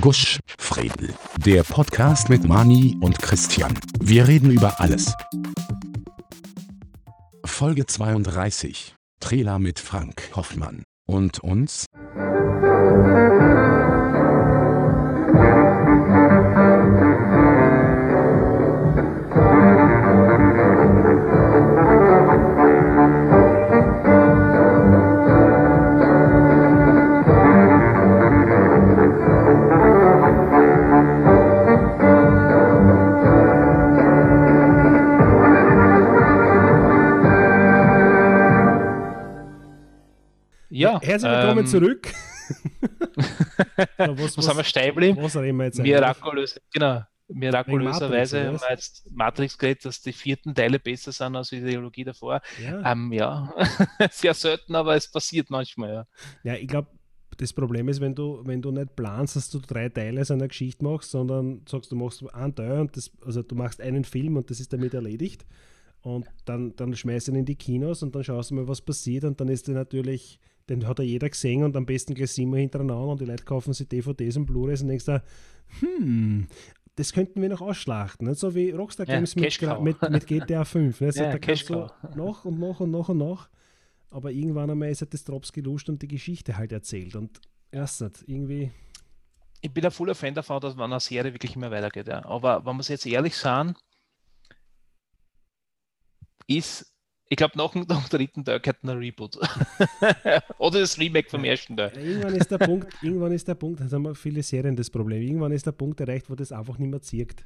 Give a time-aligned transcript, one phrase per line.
[0.00, 1.14] Gusch, Fredel.
[1.44, 3.72] Der Podcast mit Mani und Christian.
[4.00, 5.14] Wir reden über alles.
[7.44, 8.94] Folge 32.
[9.20, 10.82] Trailer mit Frank Hoffmann.
[11.06, 11.86] Und uns?
[41.02, 42.08] Ja, Herzlich willkommen ähm, zurück.
[43.98, 45.18] was, was haben wir stehen geblieben?
[45.20, 45.78] Was reden wir jetzt?
[45.78, 47.02] Mirakulös, genau.
[47.28, 51.56] Mirakulöserweise haben Matrix, wir jetzt Matrix geredet, dass die vierten Teile besser sind als die
[51.56, 52.40] Ideologie davor.
[52.62, 52.92] Ja.
[52.92, 53.52] Ähm, ja,
[54.10, 56.06] sehr selten, aber es passiert manchmal, ja.
[56.44, 56.88] ja, ich glaube,
[57.36, 60.82] das Problem ist, wenn du, wenn du nicht planst, dass du drei Teile seiner Geschichte
[60.82, 64.48] machst, sondern sagst, du machst einen Teil und das, also du machst einen Film und
[64.48, 65.44] das ist damit erledigt.
[66.00, 68.80] Und dann, dann schmeißt du ihn in die Kinos und dann schaust du mal, was
[68.80, 69.24] passiert.
[69.24, 70.38] Und dann ist der natürlich,
[70.68, 73.72] den hat ja jeder gesehen und am besten gleich siebenmal hintereinander und die Leute kaufen
[73.72, 75.22] sich DVDs und Blu-rays und denkst da,
[75.80, 76.46] hm,
[76.96, 78.26] das könnten wir noch ausschlachten.
[78.28, 79.80] Nicht so wie Rockstar Ja, Games mit, Cash Cow.
[79.80, 81.00] mit, mit GTA 5.
[81.00, 81.06] Ne?
[81.08, 83.48] Also Ja, da kannst du noch und noch und noch und noch.
[84.10, 87.14] Aber irgendwann einmal ist halt das Drops geluscht und die Geschichte halt erzählt.
[87.16, 88.72] Und erst nicht, irgendwie,
[89.60, 92.08] Ich bin ein voller Fan davon, dass man eine Serie wirklich immer weitergeht.
[92.08, 92.24] Ja.
[92.24, 93.74] Aber wenn wir es jetzt ehrlich sagen,
[96.46, 96.92] ist,
[97.28, 99.36] ich glaube, nach, dem- nach dem dritten Teil gehört ein Reboot.
[100.58, 101.92] Oder das Remake vom ersten Teil.
[101.96, 105.22] Irgendwann ist der Punkt, irgendwann ist der Punkt, das haben wir viele Serien das Problem,
[105.22, 107.44] irgendwann ist der Punkt erreicht, wo das einfach nicht mehr zirkt.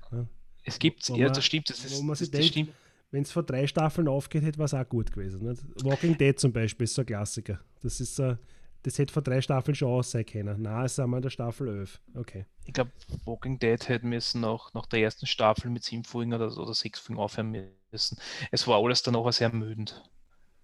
[0.65, 2.71] Es gibt, ja, man- das stimmt, das, ist, das, das stimmt.
[3.13, 5.43] Wenn es vor drei Staffeln aufgeht, hätte es auch gut gewesen.
[5.49, 5.63] Nicht?
[5.83, 7.59] Walking Dead zum Beispiel ist so ein Klassiker.
[7.83, 8.37] Das ist so,
[8.83, 10.63] das hätte vor drei Staffeln schon aus sein können.
[10.63, 12.01] Na, es sind wir in der Staffel 11.
[12.15, 12.47] Okay.
[12.65, 12.93] Ich glaube,
[13.25, 17.01] Walking Dead hätte müssen nach, nach der ersten Staffel mit sieben Folgen oder, oder sechs
[17.01, 18.19] Folgen aufhören müssen.
[18.51, 20.03] Es war alles dann auch sehr ermüdend.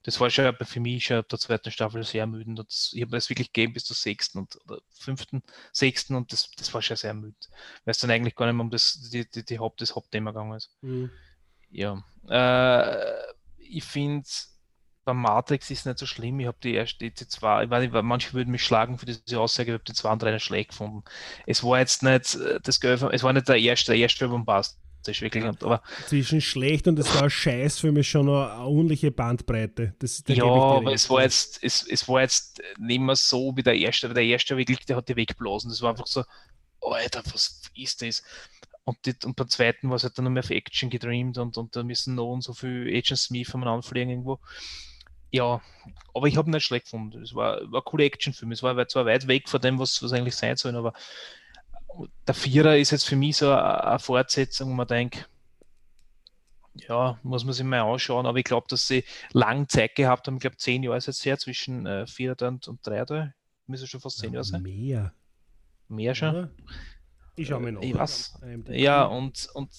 [0.06, 2.64] Das war schon für mich schon ab der zweiten Staffel sehr ermüdend.
[2.92, 6.72] Ich habe das wirklich gegeben bis zur sechsten und oder fünften, sechsten und das, das
[6.72, 7.48] war schon sehr ermüdend.
[7.84, 10.30] Weil es dann eigentlich gar nicht mehr um das, die, die, die Haupt, das Hauptthema
[10.30, 10.70] gegangen ist.
[10.80, 11.10] Mhm.
[11.70, 12.04] Ja.
[12.28, 14.28] Äh, ich finde,
[15.06, 16.40] bei Matrix ist es nicht so schlimm.
[16.40, 19.40] Ich habe die erste, die, zwei, ich weiß nicht, manche würden mich schlagen für diese
[19.40, 21.04] Aussage, ich habe die zwei und drei schlecht gefunden.
[21.46, 24.36] Es war jetzt nicht äh, das Gelb, es war nicht der erste, der erste war
[24.36, 25.44] bombastisch, wirklich.
[25.44, 25.50] Ja.
[25.60, 29.94] Aber Zwischen schlecht und es war Scheiß für mich schon eine ordentliche Bandbreite.
[30.00, 33.62] Das, da ja, aber es war jetzt, es, es war jetzt nicht mehr so wie
[33.62, 35.70] der erste, weil der erste wirklich, der hat die weggeblasen.
[35.70, 36.24] Das war einfach so,
[36.80, 38.24] Alter, was ist das?
[38.82, 41.56] Und, die, und beim zweiten war es halt dann noch mehr auf Action gedreamt und,
[41.58, 44.40] und da müssen noch und so viel Agent Smith am anfliegen irgendwo.
[45.30, 45.60] Ja,
[46.14, 47.22] aber ich habe nicht schlecht gefunden.
[47.22, 48.52] Es war, war ein cooler Actionfilm.
[48.52, 50.92] Es war zwar weit weg von dem, was, was eigentlich sein soll, aber
[52.26, 55.28] der Vierer ist jetzt für mich so eine, Fortsetzung, wo man denkt,
[56.74, 60.36] ja, muss man sich mal anschauen, aber ich glaube, dass sie lange Zeit gehabt haben.
[60.36, 63.32] Ich glaube, zehn Jahre ist jetzt her zwischen äh, Vierer und, und Dreier.
[63.66, 64.62] Müsste schon fast zehn Jahre sein.
[64.62, 65.12] Mehr.
[65.88, 66.30] Mehr schon.
[66.30, 66.50] Oder?
[67.36, 67.82] Ich schaue mir noch.
[67.82, 68.38] Ich weiß.
[68.68, 69.70] Ja, und, und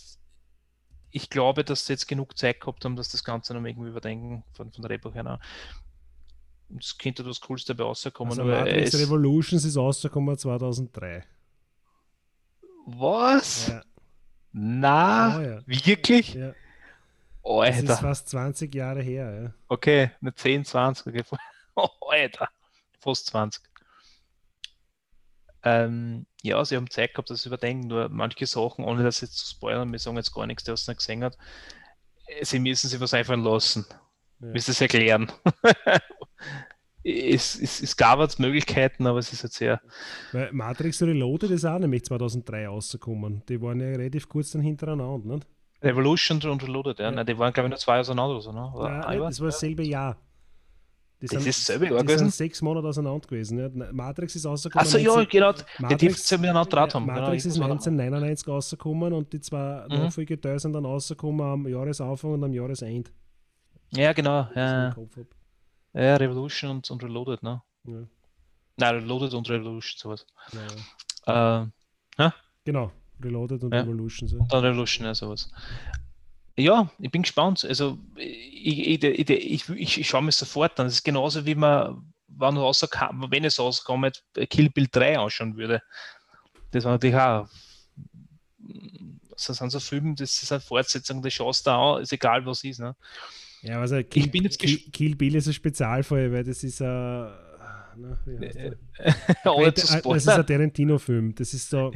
[1.12, 4.44] ich glaube, dass sie jetzt genug Zeit gehabt haben, dass das Ganze noch irgendwie überdenken
[4.54, 5.40] von, von der Repo her.
[6.80, 8.32] es könnte das Coolste dabei rauskommen.
[8.32, 11.24] Also Matrix es, Revolutions ist rausgekommen 2003.
[12.86, 13.68] was?
[13.68, 13.82] Ja.
[14.52, 15.60] Na, Oh ja.
[15.66, 16.34] wirklich?
[16.34, 16.54] Ja.
[17.44, 17.98] Das ist Alter.
[17.98, 19.42] fast 20 Jahre her.
[19.44, 19.54] Ja.
[19.70, 21.08] Okay, eine 10, 20.
[21.08, 21.24] Okay.
[21.76, 22.50] Oh, Alter.
[23.00, 23.64] Fast 20.
[25.64, 29.38] Ähm, ja, sie haben Zeit gehabt, das zu überdenken, nur manche Sachen, ohne das jetzt
[29.38, 31.38] zu spoilern, wir sagen jetzt gar nichts, der es nicht gesehen hat,
[32.28, 33.86] äh, sie müssen sich was einfallen lassen.
[34.40, 34.48] Ja.
[34.48, 35.32] Müssen es erklären.
[37.04, 39.82] es, es, es gab jetzt Möglichkeiten, aber es ist jetzt sehr.
[40.32, 43.44] Weil Matrix Reloaded ist auch nämlich 2003 rausgekommen.
[43.50, 45.36] Die waren ja relativ kurz dann hintereinander.
[45.36, 45.48] Nicht?
[45.82, 47.06] Revolution und Reloaded, ja.
[47.06, 47.12] Ja.
[47.12, 48.72] Nein, die waren, glaube ich, nur zwei auseinander oder so, ne?
[48.74, 49.28] Oder Jahr?
[49.28, 50.18] das war dasselbe Jahr.
[51.20, 52.20] Die Das ist dasselbe Jahr die gewesen?
[52.26, 53.58] sind sechs Monate auseinander gewesen.
[53.58, 53.92] Ja.
[53.92, 54.86] Matrix ist rausgekommen.
[54.86, 55.52] Achso, ja, 19 genau.
[55.52, 57.06] Die Matrix- dürfen miteinander draht haben.
[57.08, 59.96] Matrix genau, ist ich muss mal- 1999 rausgekommen und die zwei Mhm.
[59.96, 63.10] Nachfolgeteile sind dann rausgekommen am Jahresanfang und am Jahresende.
[63.94, 64.48] Ja, genau.
[64.54, 64.96] Ja,
[65.94, 67.62] ja Revolution und, und Reloaded, ne?
[67.86, 68.04] Ja.
[68.80, 70.26] Nein, Reloaded und Revolution, sowas.
[71.26, 72.30] Ja, Äh,
[72.64, 72.92] Genau,
[73.24, 73.82] Reloaded und Ja.
[73.82, 74.28] Revolution.
[74.28, 74.38] So.
[74.40, 75.50] und dann Revolution, ja, sowas.
[76.58, 77.64] Ja, ich bin gespannt.
[77.66, 80.88] Also, ich, ich, ich, ich, ich, ich schaue mir sofort an.
[80.88, 85.56] Das ist genauso wie man, wenn, er rauskam, wenn es rauskommt, Kill Bill 3 anschauen
[85.56, 85.84] würde.
[86.72, 87.48] Das war natürlich auch.
[89.30, 92.64] Das sind so Filme, das ist eine Fortsetzung, das schaust du an, ist egal was
[92.64, 92.80] ist.
[92.80, 92.96] Ne?
[93.62, 97.32] Ja, also Kill, bin jetzt Kill, Kill Bill ist ein Spezialfall, weil das ist ein,
[97.98, 98.74] na, der?
[98.98, 100.46] Äh, das ist ein.
[100.46, 101.36] Tarantino-Film.
[101.36, 101.92] Das ist so.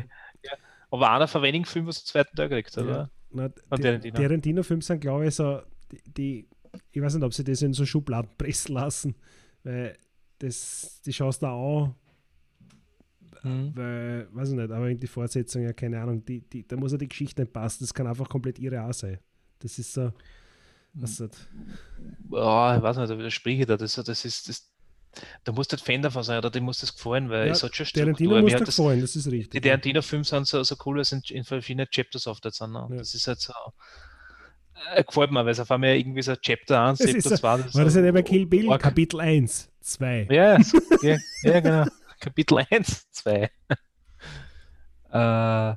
[0.91, 2.91] Aber einer von wenigen Filmen, was den zweiten Teil kriegt, oder?
[2.91, 4.15] Ja, na, Ah, die- Tarantino.
[4.15, 5.61] Tarantino-Filme sind, glaube ich, so.
[5.91, 6.49] Die, die,
[6.91, 9.15] ich weiß nicht, ob sie das in so Schubladen pressen lassen,
[9.63, 9.97] weil
[10.39, 11.95] das, die schaust da an,
[13.43, 13.71] Mhm.
[13.75, 16.91] weil, weiß ich nicht, aber in die Fortsetzung, ja, keine Ahnung, die, die, da muss
[16.91, 17.83] ja die Geschichte nicht passen.
[17.83, 19.17] Das kann einfach komplett irre auch sein.
[19.59, 20.11] Das ist so.
[20.93, 21.49] Was nicht.
[22.31, 23.77] Ja, ich weiß nicht, da widerspreche ich da.
[23.77, 24.70] Das, das ist, das,
[25.43, 27.63] da musst du halt Fan davon sein, oder dem muss das gefallen, weil Ja, es
[27.63, 29.61] hat schon Tarantino muss das, gefallen, das ist die richtig.
[29.63, 32.71] Tarantino-Filme sind so, so cool, weil sie in, in verschiedenen Chapters aufgeteilt sind.
[32.71, 32.87] Ne?
[32.91, 32.97] Ja.
[32.97, 33.53] Das ist halt so.
[34.95, 37.35] Äh, gefällt mir, weil es auf einmal irgendwie so Chapter 1, Das Chapter ist so-
[37.37, 37.73] 2.
[37.73, 38.71] War das ja nicht bei Kill Bill?
[38.71, 38.81] arg.
[38.81, 40.27] Kapitel 1, 2.
[40.31, 40.57] Ja,
[41.03, 41.85] ja, ja, genau.
[42.19, 43.49] Kapitel 1, 2.
[45.13, 45.75] äh,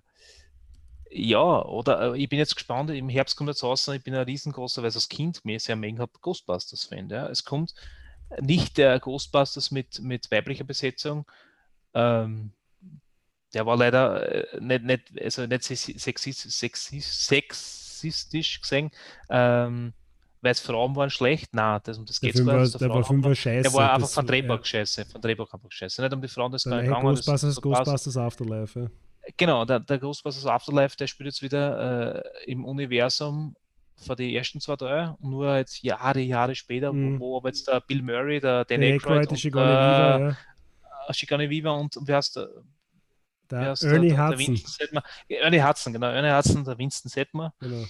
[1.16, 4.25] ja, oder äh, ich bin jetzt gespannt, im Herbst kommt jetzt raus, ich bin ein
[4.25, 7.08] riesengroßer, weil ich als Kind mir sehr mengen habe, Ghostbusters-Fan.
[7.08, 7.28] Ja.
[7.28, 7.75] Es kommt
[8.41, 11.26] nicht der Ghostbusters mit, mit weiblicher Besetzung.
[11.94, 12.53] Ähm,
[13.53, 18.91] der war leider äh, nicht, nicht, also nicht sexi- sexist, sexist, sexistisch gesehen,
[19.31, 19.93] ähm,
[20.41, 21.55] weil es Frauen waren schlecht.
[21.55, 22.81] Nein, das, um das Der geht gar nicht.
[22.81, 23.62] der Frauen war, scheiße.
[23.62, 24.65] der war einfach von Drehbuch ja.
[24.65, 26.03] scheiße, von Drehbuch einfach scheiße.
[26.03, 27.06] Nicht um die Frauen, das Der gar nicht gegangen.
[27.06, 27.62] Ghostbusters, passt.
[27.62, 28.81] Ghostbusters Afterlife.
[28.81, 28.88] Ja.
[29.37, 33.55] Genau, der, der Ghostbusters Afterlife, der spielt jetzt wieder äh, im Universum
[33.96, 37.20] von die ersten zwei Teile, nur jetzt Jahre, Jahre später, Mhm.
[37.20, 40.29] wo, wo aber jetzt der Bill Murray, der Dan Der Aykroyd und der, ja.
[41.08, 42.49] äh, Sigourney Weaver und, und wer heißt der?
[43.50, 44.56] Der Ernie der, der, der Hudson.
[45.29, 47.52] Ja, Ernie Hudson, genau, Ernie Hudson, der Winston Sedmer.
[47.61, 47.85] Genau.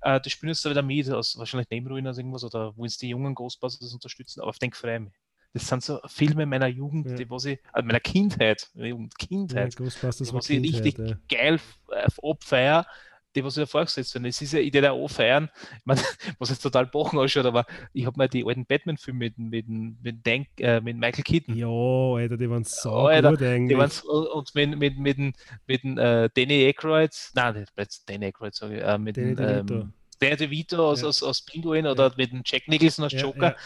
[0.00, 2.98] Äh, die spielen jetzt da wieder mit, aus wahrscheinlich Nebenruinen aus irgendwas oder wollen sie
[3.00, 5.12] die jungen Ghostbusters unterstützen, aber auf den freue ich mich.
[5.52, 7.16] Das sind so Filme meiner Jugend, Ja.
[7.16, 11.18] die was ich, also meiner Kindheit, Jugend, Ja, Kindheit, Ghostbusters die was ich richtig Kindheit,
[11.30, 11.38] ja.
[11.38, 11.60] geil
[11.90, 12.86] äh, abfeier,
[13.34, 14.26] die was ich da vorgesetzt werden.
[14.26, 15.98] Es ist ja, ich da auch feiern, ich mein,
[16.38, 19.68] was jetzt total bochen ausschaut, aber ich habe mir die alten Batman-Filme mit, mit,
[20.02, 23.78] mit, Dan- äh, mit Michael Keaton, Ja, Alter, die waren so Alter, gut die eigentlich.
[23.78, 25.36] waren so- und mit, mit, mit, mit,
[25.66, 29.66] mit dem, äh, Danny Aykroyd, nein, nicht Danny Aykroyd, sage ich, äh, mit Danny dem,
[29.66, 29.74] DeVito.
[29.80, 31.08] ähm, Danny DeVito aus, Ja.
[31.08, 33.56] aus, aus Pinguin oder mit dem Jack Nicholson aus Ja, Joker, ja.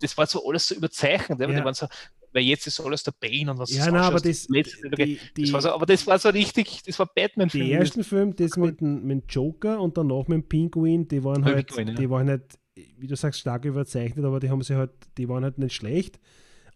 [0.00, 1.58] das war so alles so überzeichnet, ja, Ja.
[1.58, 1.86] die waren so,
[2.34, 5.18] weil jetzt ist alles der Bane und was Ja, das nein, aber das, letzte- die,
[5.36, 8.34] die, das war so, aber das war so richtig, das war batman die ersten Filme,
[8.34, 11.94] das mit dem, mit Joker und danach mit dem Pinguin, die waren halt, Pinguin, ja.
[11.94, 12.58] die waren halt,
[12.98, 16.18] wie du sagst, stark überzeichnet, aber die haben sie halt, die waren halt nicht schlecht.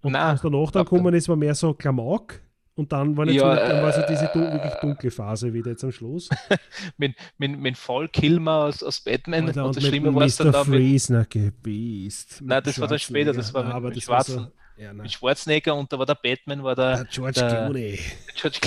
[0.01, 2.41] Und Nein, was danach dann gekommen ist, war mehr so Klamauk.
[2.77, 5.71] Und dann war, Ja, so, dann war so äh, diese dun wirklich dunkle Phase wieder
[5.73, 6.29] jetzt am Schluss.
[6.97, 10.37] mit, mit, mit Fall Kilmer aus, aus Batman Alter, und das mit Schlimme war es
[10.37, 12.41] dann da mit, Freeze, na gebiest.
[12.45, 14.53] Nein, das war dann später, das war mit- aber mit das war so, Schwarzen.
[14.79, 17.99] Ja, mit Schwarzenegger und da war der Batman, war Der der, George der- Clooney.
[18.35, 18.59] George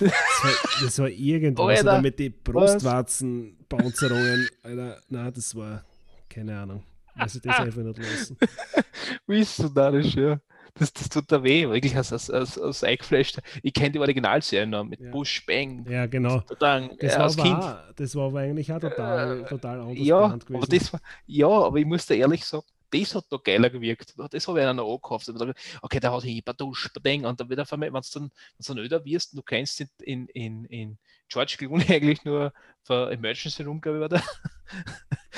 [0.00, 0.50] Das war,
[0.82, 4.48] das war irgendwas Alter, mit den Brustwarzenpanzerungen.
[4.62, 5.84] Alter, nein, das war
[6.28, 6.82] keine Ahnung.
[7.14, 8.36] Muss ich das einfach nicht lassen.
[9.26, 10.38] Wie ist so narrisch, ja.
[10.74, 13.38] Das, das tut da weh, wirklich als, als, als, als eingefleischt.
[13.64, 15.10] Ich kenne die Originalserie noch mit Ja.
[15.10, 16.40] Bush, Bang, Ja, genau.
[16.60, 17.48] Dann, Das, äh, war als Kind.
[17.54, 20.78] aber, das war aber eigentlich auch total, total anders Ja, geplant aber gewesen.
[20.78, 24.14] das war, ja, aber ich muss dir ehrlich sagen, das hat noch geiler gewirkt.
[24.30, 25.28] Das habe ich einer noch angekauft.
[25.28, 28.30] Ich hab gedacht, Okay, der hat hier Badusch, Badeng, und dann einmal, wenn du dann,
[28.58, 30.98] dann öder wirst, und du kennst in, in, in, in
[31.28, 32.52] George Clooney eigentlich nur
[32.82, 34.22] für Emergency Room, glaube ich, war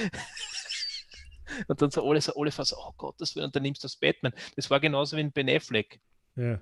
[1.69, 3.97] und dann so alle, so alle fast, oh Gott, das und dann nimmst du das
[3.97, 4.32] Batman.
[4.56, 6.00] Das war genauso wie in Ben Affleck.
[6.37, 6.61] ja,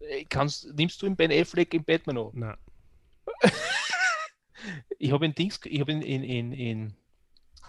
[0.00, 2.30] Äh, Kannst, nimmst du in Ben Affleck in Batman an?
[2.32, 2.56] nein.
[4.98, 6.96] Ich habe in Dings, ich habe in, in, in, in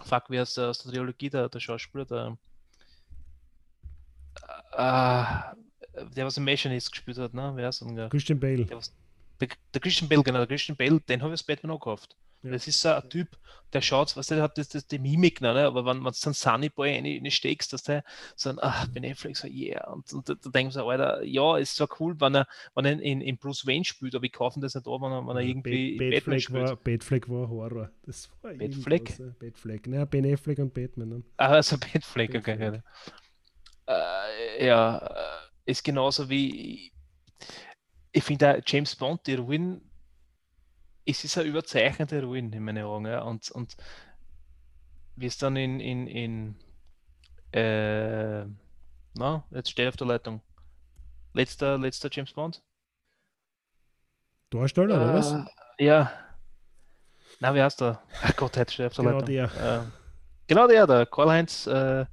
[0.04, 2.38] fuck, wer ist der aus der Trilogie, der, der Schauspieler, der,
[4.72, 7.52] äh, der was im Machinist gespielt hat, ne?
[7.54, 8.08] Wer ist denn der?
[8.08, 8.64] Christian Bale.
[8.64, 8.92] Der, was,
[9.40, 12.16] der, der Christian Bale, genau, der Christian Bale, den habe ich als Batman auch gekauft.
[12.46, 12.52] Ja.
[12.52, 13.28] Das ist so ein Typ,
[13.72, 15.48] der schaut, was der hat, das, das, die Mimik, ne?
[15.48, 19.36] aber wenn man dann Sunny Boy rein steckst, dass der so ein, ach, Ben Affleck,
[19.36, 22.48] so, yeah, und, und da, da denken sie, Alter, ja, ist zwar cool, wenn er,
[22.74, 25.26] wenn er in, in Bruce Wayne spielt, aber ich kaufe das nicht an, wenn er,
[25.26, 26.68] wenn er irgendwie in Batman Batfleck spielt.
[26.68, 27.90] war, Batfleck war Horror.
[28.04, 29.26] Das war irgendwas, ja.
[29.38, 29.86] Batfleck.
[29.86, 31.08] Naja, Ben Affleck und Batman.
[31.08, 31.22] Ne?
[31.36, 32.82] Ah, also Affleck, Ben okay.
[33.86, 33.94] Ja.
[34.58, 36.92] Äh, ja, äh, ist genauso wie,
[38.12, 39.80] ich finde James Bond, die Ruin,
[41.06, 43.76] es ist eine überzeichnete Ruin in meinen Augen, ja, und, und
[45.16, 46.56] wie es dann in, in, in
[47.52, 48.44] äh,
[49.14, 50.42] na, jetzt steht auf der Leitung.
[51.32, 52.62] Letzter, letzter James Bond?
[54.50, 55.32] Darsteller, oder was?
[55.78, 56.12] Äh, Ja.
[57.40, 58.02] Na, wie heißt der?
[58.22, 59.34] Ach Gott, heute steht auf der Genau Leitung.
[59.34, 59.50] der.
[59.60, 59.92] Ähm,
[60.46, 62.06] genau der, der Karl-Heinz, äh,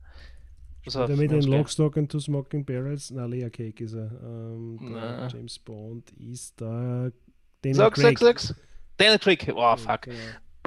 [0.85, 1.41] Der mit den.
[1.43, 3.09] Lockstock and Two Smoking Barrels.
[3.11, 4.11] Na, Lea Cake ist er.
[4.21, 5.27] Ähm, der.
[5.31, 7.09] James Bond ist da.
[7.61, 8.55] Daniel Sag, sag, sag's.
[9.03, 9.51] Daniel Craig.
[9.55, 10.01] Oh, Ja, fuck.
[10.03, 10.17] genau.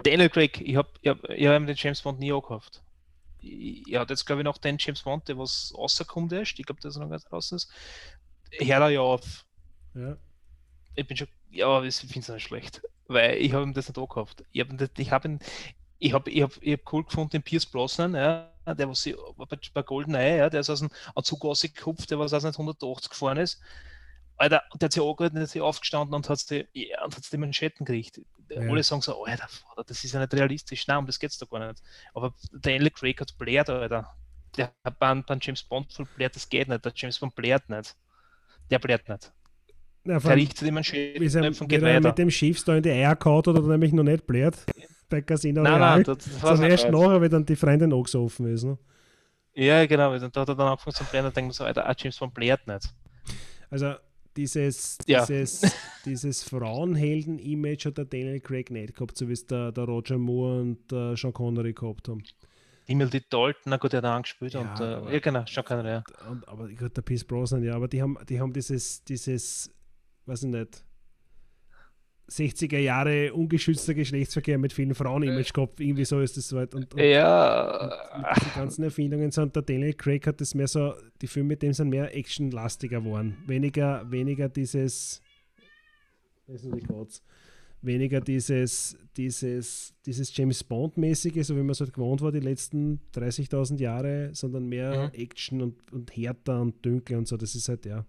[0.03, 0.61] Daniel Craig.
[0.61, 2.83] Ich hab, ich hab, ich hab den James Bond nie angekauft.
[3.43, 6.59] er hat jetzt, glaube ich, noch den James Bond, der was rauskommt erst.
[6.59, 7.71] Ich glaube, der ist noch ganz raus ist.
[8.53, 9.45] Hört er ja auf.
[9.95, 10.17] Ja.
[10.95, 13.99] Ich bin schon, ja, ich finde es nicht schlecht, weil ich habe ihm das nicht
[13.99, 14.45] angekauft.
[14.53, 15.39] Ich habe ich hab ihn,
[15.99, 19.59] ich habe ich hab, ich hab cool gefunden, den Pierce Brosnan, ja, der was bei,
[19.75, 23.61] bei GoldenEye, ja, der ist aus dem Anzug rausgekupft, der was aus 180 gefahren ist.
[24.39, 27.33] Alter, der hat sich angehalten, der hat sich aufgestanden und hat die, ja, und hat
[27.33, 28.21] die Manschetten gekriegt.
[28.51, 28.61] Ja.
[28.61, 29.49] Alle sagen so, Alter,
[29.87, 30.87] das ist ja nicht realistisch.
[30.87, 31.83] Nein, um das geht es doch gar nicht.
[32.15, 34.15] Aber der Daniel Craig hat blärt, Alter.
[34.57, 36.85] Der hat beim, beim James Bond voll blärt, das geht nicht.
[36.85, 37.97] Der James Bond blärt nicht.
[38.71, 39.33] Der blärt nicht.
[40.05, 42.09] Ja, Der riecht die Manschetten geht er weiter.
[42.09, 44.57] mit dem Schiff da in die Eier kaut oder nämlich noch nicht blärt.
[45.09, 45.95] Bei Casino Nein, Real.
[45.97, 48.65] nein, das, das war's Sondern erst nachher, wenn dann die Freundin angesoffen ist.
[48.65, 48.79] Ne?
[49.55, 50.13] Ja, genau.
[50.13, 52.35] Und da hat er dann angefangen zu blären und denkt man so, Alter, James Bond
[52.35, 52.89] blärt nicht.
[53.71, 53.95] Also
[54.37, 55.25] dieses, Ja.
[55.25, 55.63] dieses,
[56.05, 60.61] dieses Frauenhelden-Image hat der Daniel Craig nicht gehabt, so wie es der, der Roger Moore
[60.61, 62.23] und der Sean Connery gehabt haben.
[62.85, 64.55] Himmel die Dalton, na gut, der hat auch angespielt.
[64.55, 66.05] Ja, und, äh, aber- ja, genau, kann er, ja.
[66.31, 69.71] Und, aber gut, der Pierce Brosnan, ja, aber die haben, die haben dieses, dieses,
[70.27, 70.85] weiß ich nicht,
[72.29, 76.75] 60er Jahre ungeschützter Geschlechtsverkehr mit vielen Frauen-Image gehabt, irgendwie so ist das halt.
[76.75, 80.95] Und, und Ja, mit diesen ganzen Erfindungen sind der Daniel Craig hat das mehr so,
[81.23, 83.37] die Filme mit dem sind mehr actionlastiger geworden.
[83.47, 85.23] Weniger, weniger dieses,
[87.83, 93.01] weniger dieses, dieses, dieses James Bond-mäßige, so wie man es halt gewohnt war die letzten
[93.15, 95.21] 30.000 Jahre, sondern mehr Mhm.
[95.21, 97.37] Action und, und härter und dunkler und so.
[97.37, 98.05] Das ist halt, ja.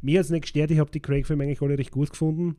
[0.00, 2.56] Mir hat es nicht gestört, ich habe die Craig-Filme eigentlich alle recht gut gefunden.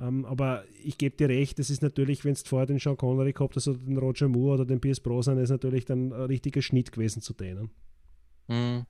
[0.00, 3.32] Ähm, aber ich gebe dir recht, das ist natürlich, wenn es vorher den Sean Connery
[3.32, 6.62] gehabt hast oder den Roger Moore oder den Pierce Brosnan, ist natürlich dann ein richtiger
[6.62, 7.70] Schnitt gewesen zu denen.
[8.48, 8.86] Mhm.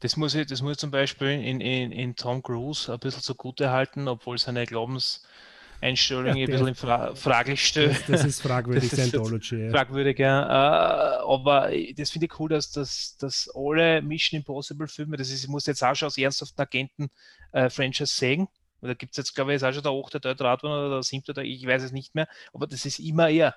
[0.00, 3.70] Das muss ich, das muss zum Beispiel in, in, in Tom Cruise ein bisschen zugute
[3.70, 7.90] halten, obwohl seine Glaubenseinstellung Ja, ein bisschen in fra fraglich steht.
[7.90, 9.50] Das, das ist fragwürdig, Das ist.
[9.52, 9.70] Ja.
[9.70, 10.42] fragwürdig, ja.
[10.42, 15.44] Äh, aber das finde ich cool, dass, dass, dass alle Mission Impossible Filme, das ist,
[15.44, 18.48] ich muss jetzt auch schon aus ernsthaften Agenten-Franchise sehen,
[18.80, 20.86] weil da gibt es jetzt, glaube ich, ist auch schon der achte Teil draht worden
[20.86, 23.56] oder der siebte Teil, ich weiß es nicht mehr, aber das ist immer er.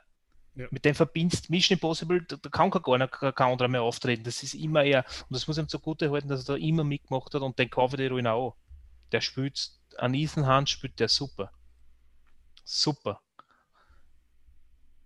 [0.55, 0.67] Ja.
[0.69, 4.23] Mit dem verbindest Mission Impossible, da, da kann gar nicht kein anderer mehr auftreten.
[4.23, 5.03] Das ist immer er.
[5.27, 7.95] Und das muss ihm zugute halten, dass er da immer mitgemacht hat und den kaufe
[7.95, 8.55] ich die Ruin auch.
[9.11, 11.51] Der spielt, an Ethan Hunt spielt der super.
[12.63, 13.19] Super.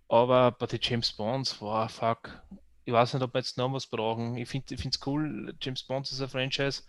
[0.10, 2.42] Aber bei den James Bonds, wow, fuck.
[2.86, 4.38] Ich weiß nicht, ob wir jetzt noch was brauchen.
[4.38, 6.84] Ich finde es cool, James Bond ist ein Franchise.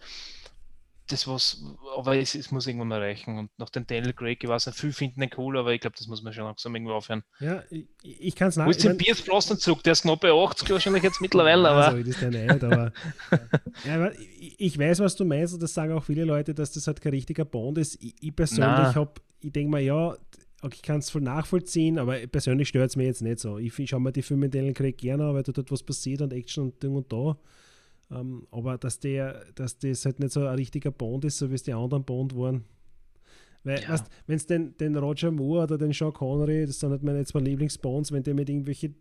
[1.09, 1.65] Das was,
[1.97, 3.39] aber es, es muss irgendwann mal reichen.
[3.39, 5.97] Und nach dem Daniel Craig, ich weiß nicht, viele finden den cool, aber ich glaube,
[5.97, 7.25] das muss man schon langsam irgendwo aufhören.
[7.41, 9.83] Ja, ich, ich kann es Wo ist den Pierce Brosnan zurück?
[9.85, 11.89] Der ist knapp bei 80 wahrscheinlich jetzt mittlerweile, aber.
[11.89, 12.93] Also, das ist der nicht, aber,
[13.87, 16.73] ja, aber ich, ich weiß, was du meinst, und das sagen auch viele Leute, dass
[16.73, 17.97] das halt kein richtiger Bond ist.
[18.03, 20.15] Ich, ich persönlich habe, ich denke mal, ja,
[20.63, 23.59] okay, ich kann es voll nachvollziehen, aber persönlich stört es mir jetzt nicht so.
[23.59, 25.83] Ich, ich schaue mir die Filme in Daniel Craig gerne an, weil da dort was
[25.83, 27.37] passiert und Action und Ding und da.
[28.11, 31.55] Ähm, aber dass der, dass das halt nicht so ein richtiger Bond ist, so wie
[31.55, 32.65] es die anderen Bond waren.
[33.65, 34.03] Weil, Ja.
[34.27, 37.41] wenn es den, den Roger Moore oder den Sean Connery, das sind halt meine zwei
[37.41, 38.95] Lieblingsbonds, wenn die mit irgendwelche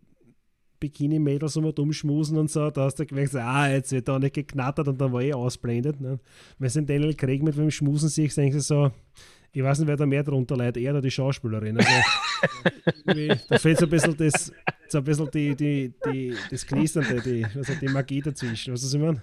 [0.80, 4.18] Bikini-Mädels um und umschmusen und so, da hast du gemerkt, so, ah, jetzt wird da
[4.18, 6.00] nicht geknattert und dann war eh ausblendet.
[6.00, 6.20] Ne?
[6.58, 8.90] Wenn du den Daniel Craig mit dem Schmusen siehst, denkst du so,
[9.52, 11.78] ich weiß nicht, wer da mehr drunter leidet, er oder die Schauspielerin.
[11.78, 11.90] Also,
[13.48, 14.52] da fehlt so ein bisschen das,
[14.90, 18.72] so ein bisschen die, die, die, das Knisternde, die, also die Magie dazwischen.
[18.72, 19.22] Weißt du, was ich meine?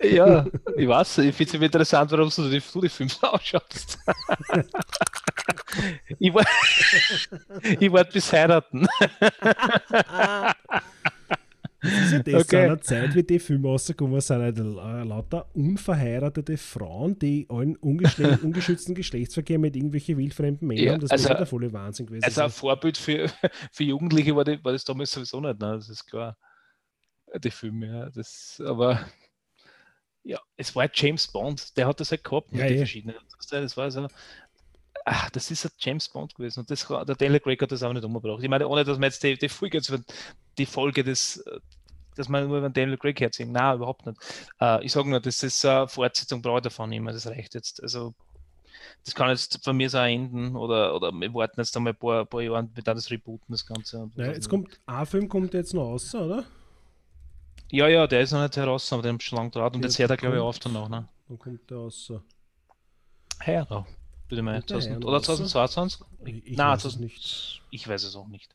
[0.00, 3.98] Ja, ich weiß, ich finde es interessant, warum du die, du die Filme ausschaust.
[6.20, 6.32] ich
[7.92, 8.86] warte bis heiraten.
[11.90, 12.64] Das ist ja das, Okay.
[12.64, 17.76] einer Zeit, wie die Filme rausgekommen sind, halt la- lauter unverheiratete Frauen, die allen
[18.42, 21.00] ungeschützten Geschlechtsverkehr mit irgendwelchen wildfremden Männern Ja, haben.
[21.00, 22.50] Das also- muss ja der volle Wahnsinn gewesen Also ein.
[22.50, 23.28] Vorbild für,
[23.72, 25.72] für Jugendliche war, die, war das damals sowieso nicht, ne?
[25.76, 26.36] das ist klar.
[27.42, 28.10] Die Filme, ja.
[28.10, 29.00] Das, aber
[30.24, 33.16] ja, es war James Bond, der hat das halt gehabt mit Ja, den verschiedenen.
[33.50, 34.06] Das war so,
[35.04, 37.92] ach, das ist ein James Bond gewesen und das, der Daniel Craig hat das auch
[37.92, 38.42] nicht umgebracht.
[38.42, 39.92] Ich meine, ohne dass man jetzt die, die Folge, jetzt,
[40.58, 41.42] die Folge des,
[42.18, 43.52] dass man nur über den Daniel Craig herziehen.
[43.52, 44.18] Nein, überhaupt nicht.
[44.60, 47.82] Äh, ich sage nur, das ist eine Fortsetzung, brauche ich davon mehr, das reicht jetzt.
[47.82, 48.14] Also
[49.04, 52.24] das kann jetzt von mir so enden oder, oder wir warten jetzt einmal ein paar,
[52.26, 54.10] paar Jahre und dann das rebooten, das Ganze.
[54.16, 56.44] Ja, jetzt kommt, ein Film kommt jetzt noch raus, oder?
[57.70, 59.98] ja, ja, der ist noch nicht heraus, aber der ist schon lange draht und jetzt
[59.98, 60.88] hört er, glaube ich, auf danach.
[60.88, 61.06] Ne?
[61.28, 62.12] Dann kommt der raus.
[63.46, 63.86] Ja, würde
[64.30, 64.54] ich mal.
[64.54, 65.24] Kommt der 2000, heuer oder raus?
[65.26, 66.00] 2022?
[66.24, 67.62] Ich- ich Nein, weiß es 2000 nicht.
[67.70, 68.54] Ich weiß es auch nicht.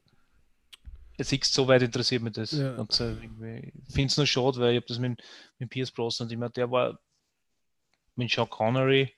[1.18, 2.52] Jetzt so weit interessiert mich das.
[2.54, 2.76] Ja.
[2.76, 5.22] Und, äh, ich finde es nur schade, weil ich habe das mit,
[5.60, 7.00] mit Pierce Brosnan immer, der war
[8.16, 9.12] mit Sean Connery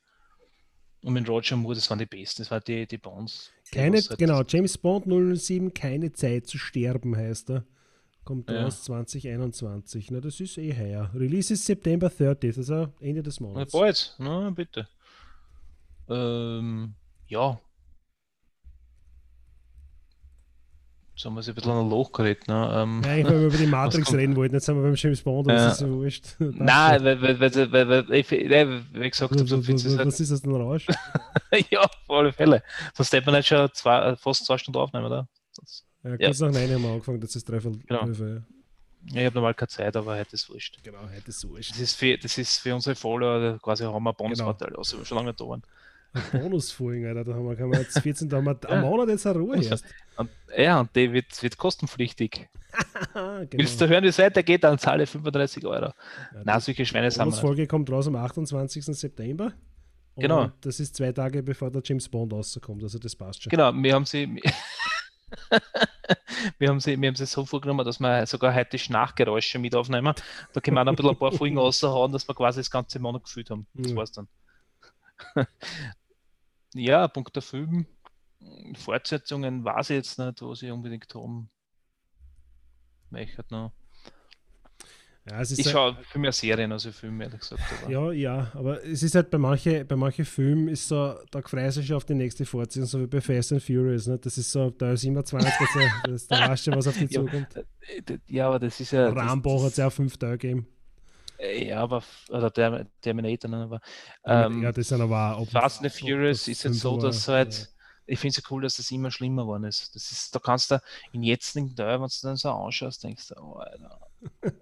[1.02, 3.52] Und mit Roger Moore, das waren die besten, das waren die, die Bonds.
[3.72, 7.64] Keine, halt- genau, James Bond 007, keine Zeit zu sterben heißt er.
[8.24, 8.64] Kommt Ja.
[8.64, 10.10] raus 2021.
[10.10, 11.12] Na, das ist eh heuer.
[11.14, 13.72] Release ist September 30, also Ende des Na, Monats.
[13.72, 14.88] bald, na bitte.
[16.10, 16.96] Ähm,
[17.28, 17.60] ja.
[21.16, 22.46] Jetzt haben wir sie ein bisschen an ein Loch geredet.
[22.50, 22.72] Ne?
[22.74, 25.48] Ähm, Ja, weil wir über die Matrix reden wollten, jetzt sind wir beim James Bond,
[25.50, 25.72] das Ja.
[25.72, 26.26] ist so wurscht.
[26.40, 29.98] Nein, weil, weil, weil, weil, weil, ich, weil, wie gesagt habe, so findest du es
[29.98, 30.88] was, ist das denn Rausch?
[31.72, 32.62] ja, auf alle Fälle.
[32.94, 35.28] Sonst hätte man nicht schon zwei, fast zwei Stunden aufnehmen, oder?
[35.52, 37.80] Sonst- Ja, kurz nach 9 haben wir angefangen, das ist dreiviertel.
[37.88, 38.06] Genau.
[38.08, 38.26] elf, ja.
[38.26, 40.80] Ja, ich habe normal keine Zeit, aber heute ist wurscht.
[40.84, 41.72] Genau, heute ist es wurscht.
[41.72, 44.80] Das ist für, das ist für unsere Follower quasi haben wir Bonusmaterial, Genau.
[44.80, 45.62] also schon lange da waren.
[46.32, 48.70] Bonusfolgen, Alter, da haben wir, kann man jetzt 14, da haben wir Ja.
[48.70, 49.86] am Monat jetzt eine Ruhe erst.
[50.18, 52.48] Und, ja, und die wird, wird kostenpflichtig.
[53.14, 53.42] genau.
[53.52, 55.86] Willst du hören, wie es weitergeht, dann zahle 35 Euro.
[55.86, 55.94] Ja,
[56.44, 57.36] Na, die solche Schweine sind nicht.
[57.36, 58.86] Bonusfolge kommt raus am 28.
[58.86, 59.54] September.
[60.18, 60.50] Genau.
[60.62, 63.50] Das ist zwei Tage bevor der James Bond rauskommt, also das passt schon.
[63.50, 64.42] Genau, wir haben sie.
[66.60, 69.76] wir, haben sie, wir haben sie so vorgenommen, dass wir sogar heute die Nachgeräusche mit
[69.76, 70.14] aufnehmen.
[70.54, 73.00] Da können wir auch ein bisschen ein paar Folgen raushauen, dass wir quasi das ganze
[73.00, 73.68] Monat gefühlt haben.
[73.74, 73.98] Das Ja.
[73.98, 74.28] war's dann.
[76.74, 77.86] ja, Punkt der Film.
[78.78, 81.50] Fortsetzungen weiß ich jetzt nicht, was ich unbedingt haben
[83.10, 83.44] möchte.
[83.50, 83.72] Noch.
[85.28, 87.62] Ja, es ist Ich halt- schaue viel mehr Serien als Filme, ehrlich gesagt.
[87.82, 91.42] Aber Ja, ja, aber es ist halt bei manchen bei manche Filmen ist so, da
[91.42, 94.06] freust du schon auf die nächste Fortsetzung, so wie bei Fast and Furious.
[94.06, 94.20] Ne?
[94.20, 95.68] Das ist so, da ist immer 20, das,
[96.06, 97.56] das, da weißt du, was auf dich Ja, zukommt.
[97.56, 99.10] äh, d- ja, aber das ist ja.
[99.10, 100.68] Rambo hat es ja auch fünf Tage gegeben.
[101.40, 103.82] Äh, Ja, aber oder der Terminator, ne, aber
[104.26, 105.50] ähm, ja, das sind aber auch.
[105.50, 107.74] Fast and Furious ist jetzt so, dass war, halt,
[108.06, 109.96] ich finde es ja cool, dass das immer schlimmer geworden ist.
[109.96, 110.80] Das ist, da kannst du
[111.12, 114.00] in jetzigen Teil, wenn du dann so anschaust, denkst du, oh, Alter,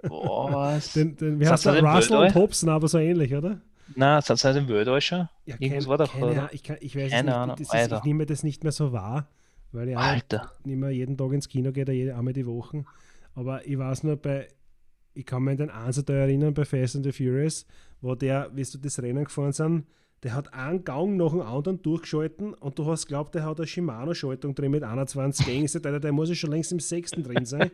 [0.09, 0.93] was?
[0.93, 1.73] Den, den, sie der?
[1.73, 3.61] denn Russell und Hobson, aber so ähnlich, oder?
[3.95, 5.27] Na, sind sie im World auch schon?
[5.45, 6.49] Ja, Irgendwas kein- war doch, keine oder?
[6.53, 7.35] Ich, kann, ich weiß Keine nicht.
[7.37, 9.27] Ahnung, ist, ich nehme das nicht mehr so wahr,
[9.71, 10.51] weil ich auch Alter.
[10.63, 12.85] nicht mehr jeden Tag ins Kino gehe, jede, einmal die Woche.
[13.35, 14.47] Aber ich weiß nur, bei,
[15.13, 17.65] ich kann mich an den Einser erinnern bei Fast and the Furious,
[18.01, 19.85] wo der, wie du das Rennen gefahren sind,
[20.23, 23.67] der hat einen Gang nach dem anderen durchgeschalten und du hast glaubt, der hat eine
[23.67, 25.65] Shimano-Schaltung drin mit 21 Gängen.
[25.65, 27.71] Ich Alter, der muss ja schon längst im sechsten drin sein.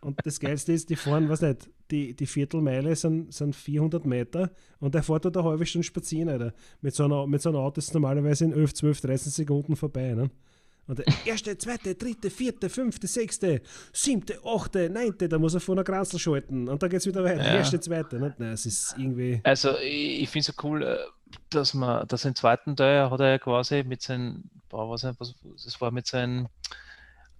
[0.00, 4.52] Und das Geilste ist, die fahren, was nicht, die, die Viertelmeile sind, sind 400 Meter
[4.78, 6.54] und der fährt dort eine halbe Stunde spazieren, Alter.
[6.80, 9.76] Mit so einer, mit so einem Auto ist es normalerweise in 11, 12, 13 Sekunden
[9.76, 10.30] vorbei, ne?
[10.88, 13.60] Und der erste, zweite, dritte, vierte, fünfte, sechste,
[13.92, 17.24] siebte, achte, neunte, da muss er vor einer Kranzel schalten und dann geht es wieder
[17.24, 17.44] weiter.
[17.44, 17.56] Ja.
[17.56, 18.34] Erste, zweite, ne?
[18.38, 19.40] Nein, es ist irgendwie.
[19.42, 20.96] Also ich, ich finde es so cool, äh,
[21.50, 25.34] dass man, dass im zweiten Teil hat er ja quasi mit seinem, boah, was, was,
[25.64, 26.48] das war mit seinem,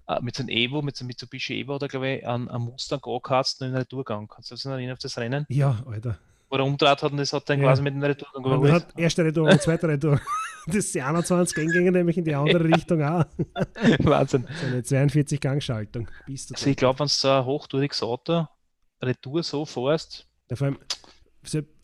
[0.09, 3.61] äh, mit seinem Evo, mit seinem Mitsubishi Evo, oder glaube ich, an, an Mustang angeheizt
[3.61, 4.29] und in den Retourgang.
[4.29, 5.47] Kannst du dich noch erinnern auf das Rennen?
[5.49, 6.19] Ja, Alter.
[6.49, 7.67] Wo er hat und das hat dann Ja.
[7.67, 8.73] quasi mit dem Retourgang er überholt.
[8.73, 10.21] hat erste Retour und zweite Retour.
[10.69, 13.25] Das die 21 Gänge nämlich in die andere Richtung auch.
[14.01, 14.49] Wahnsinn.
[14.61, 16.09] So eine 42 Gangschaltung.
[16.27, 18.49] Bist du Also ich glaube, wenn du so ein hochtouriges Auto
[19.01, 20.79] Retour so fährst, Ja, vor allem,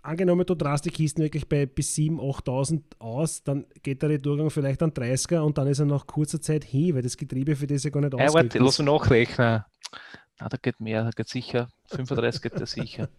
[0.02, 4.50] angenommen, du drast die Kisten wirklich bei bis 7.000, 8.000 aus, dann geht der Retourgang
[4.50, 7.66] vielleicht an 30er und dann ist er nach kurzer Zeit hin, weil das Getriebe für
[7.66, 9.64] das ja gar nicht ja, warte, lass mich nachrechnen.
[10.40, 11.68] Na, da geht mehr, da geht sicher.
[11.86, 13.08] 35 geht da sicher.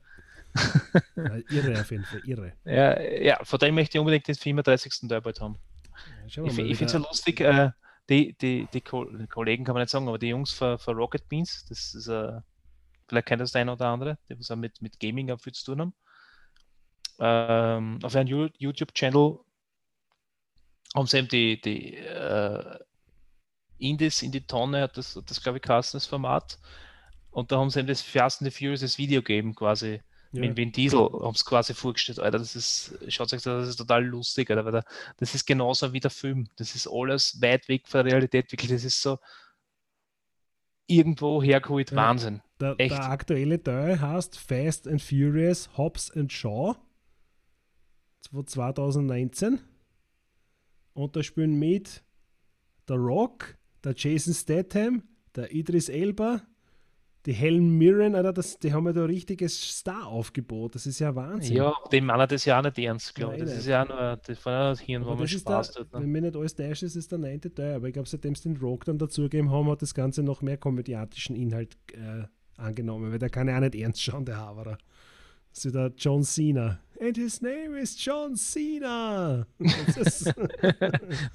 [1.15, 2.53] Ja, irre auf jeden Fall, irre.
[2.63, 5.09] Ja, ja, von dem möchte ich unbedingt den 35.
[5.09, 5.57] Teil bald haben.
[6.27, 7.71] Ja, Ich, ich finde es ja lustig, äh,
[8.07, 11.27] die, die, die Ko Kollegen kann man nicht sagen, aber die Jungs von, von Rocket
[11.27, 12.39] Beans, das ist, äh,
[13.07, 15.53] vielleicht kennt das der eine oder andere, die was auch mit, mit Gaming auch viel
[15.53, 15.93] zu tun haben.
[17.19, 19.39] Ähm, auf einem Ju- YouTube-Channel
[20.95, 22.79] haben sie eben die, die äh,
[23.79, 26.59] Indies in die Tonne, hat das, das glaube ich, geheißen, das Format.
[27.31, 30.41] Und da haben sie eben das Fast and the Furious das Video gegeben, quasi ja,
[30.41, 34.03] mit Vin Diesel haben es quasi vorgestellt, Alter, das ist, schaut euch das, ist total
[34.05, 34.83] lustig, Alter, weil da,
[35.17, 36.47] das ist genauso wie der Film.
[36.57, 38.71] Das ist alles weit weg von der Realität, wirklich.
[38.71, 39.19] Das ist so
[40.87, 41.97] irgendwo hergeholt, Ja.
[41.97, 42.41] Wahnsinn.
[42.59, 46.75] der, der aktuelle Teil heißt Fast and Furious Hobbs and Shaw
[48.27, 49.59] von 2019
[50.93, 52.03] und da spielen mit
[52.87, 55.03] der Rock, der Jason Statham,
[55.35, 56.41] der Idris Elba,
[57.25, 60.75] die Helen Mirren, Alter, das, die haben ja da ein richtiges Star-Aufgebot.
[60.75, 61.55] Das ist ja Wahnsinn.
[61.55, 63.43] Ja, dem meinen das ja auch nicht ernst, glaube ich.
[63.43, 65.71] Das ist ja auch nur das war das Hirn, wo Aber man das ist Spaß
[65.71, 65.93] der, tut.
[65.93, 66.01] Ne?
[66.01, 67.75] wenn mir nicht alles täuscht, ist es der neunte Teil.
[67.75, 70.57] Aber ich glaube, seitdem sie den Rock dann dazugegeben haben, hat das Ganze noch mehr
[70.57, 72.25] komödiatischen Inhalt äh,
[72.57, 74.77] angenommen, weil der kann ja auch nicht ernst schauen, der Haverer.
[75.53, 76.79] Ist der John Cena.
[76.99, 79.45] And his name is John Cena.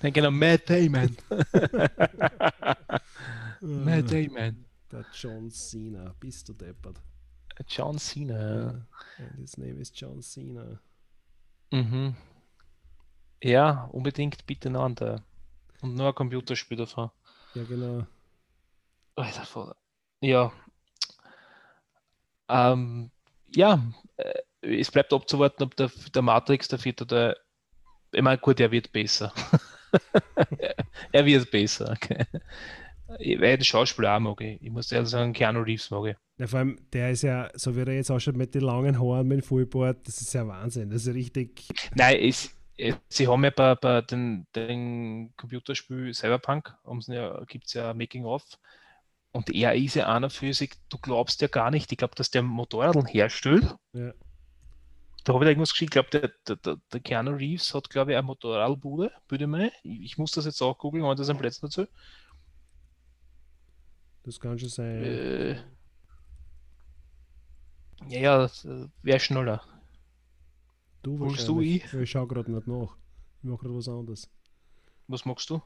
[0.00, 1.16] Dann genau, Matt Damon.
[3.60, 4.64] Matt Damon.
[4.90, 6.14] der John Cena.
[6.18, 7.00] Bist du deppert.
[7.68, 8.86] John Cena.
[9.18, 10.80] And his name is John Cena.
[11.70, 12.16] Mhm.
[13.42, 14.96] Ja, unbedingt bitte noch an.
[15.80, 17.10] Und nur ein Computerspiel davon.
[17.54, 18.06] Ja, genau.
[19.14, 19.76] Alter.
[20.20, 20.52] Ja.
[22.48, 23.10] Ähm,
[23.54, 23.82] ja,
[24.16, 27.36] äh, es bleibt abzuwarten, ob der, der Matrix, der vierte, der.
[28.12, 29.32] Ich meine, gut, er wird besser.
[31.12, 31.92] er wird besser.
[31.92, 32.24] Okay.
[33.18, 34.62] Ich werde Schauspieler auch mag ich.
[34.62, 36.16] Ich muss ehrlich sagen, Keanu Reeves mag ich.
[36.38, 39.26] Ja, vor allem, der ist ja, so wie er jetzt ausschaut, mit den langen Haaren,
[39.26, 40.90] mit dem Fullboard, das ist ja Wahnsinn.
[40.90, 41.66] Das ist richtig.
[41.94, 42.54] Nein, es,
[43.08, 46.74] sie haben ja bei, bei den, den Computerspiel Cyberpunk,
[47.06, 48.44] ja, gibt es ja Making-of.
[49.32, 51.92] Und er ist ja einer für sich, du glaubst ja gar nicht.
[51.92, 53.76] Ich glaube, dass der Motorradl herstellt.
[53.92, 54.12] Ja.
[55.24, 55.88] Da habe ich da irgendwas geschrieben.
[55.88, 59.70] Ich glaube, der, der, der Keanu Reeves hat, glaube ich, eine Motorradbude, würde mal.
[59.82, 61.86] Ich, ich muss das jetzt auch googeln, aber das ein Plätzchen dazu.
[64.24, 65.02] Das kann schon sein.
[65.02, 65.54] Äh,
[68.08, 69.62] ja, ja, äh, wäre schneller.
[71.02, 71.92] Du Holst du ich?
[71.92, 72.96] Ich schaue gerade nicht nach.
[73.42, 74.30] Ich mache gerade was anderes.
[75.06, 75.60] Was magst du?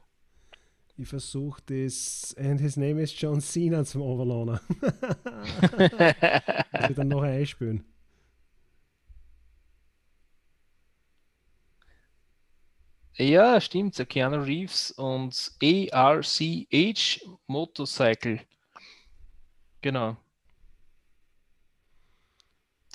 [0.96, 2.34] Ich versuche das.
[2.38, 4.60] And his name is John Cena zum Overladen.
[5.78, 7.84] ich will dann noch einspielen.
[13.16, 13.98] Ja, stimmt.
[13.98, 15.52] Der Keanu Reeves und
[15.92, 18.40] ARCH Motorcycle.
[19.80, 20.16] Genau.